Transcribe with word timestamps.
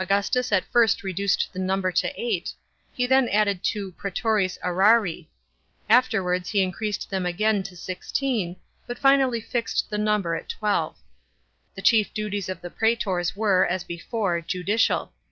Augustus 0.00 0.50
at 0.50 0.64
first 0.72 1.04
reduced 1.04 1.48
the 1.52 1.58
number 1.60 1.92
to 1.92 2.12
eigjht; 2.14 2.54
he 2.92 3.06
then 3.06 3.28
added 3.28 3.62
two 3.62 3.92
prsetores 3.92 4.58
serarii; 4.58 5.22
J 5.22 5.28
afterwards 5.88 6.48
he 6.50 6.60
increased 6.60 7.08
them 7.08 7.24
again 7.24 7.62
to 7.62 7.76
sixteen, 7.76 8.56
but 8.88 8.98
finally 8.98 9.40
fixed 9.40 9.88
the 9.88 9.96
number 9.96 10.34
at 10.34 10.48
twelve. 10.48 10.96
The 11.76 11.82
chief 11.82 12.12
duties 12.12 12.48
of 12.48 12.60
the 12.60 12.70
prsetors 12.70 13.36
were, 13.36 13.64
as 13.64 13.84
before, 13.84 14.40
judicial. 14.40 15.12